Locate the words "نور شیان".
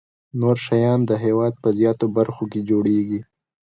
0.41-0.99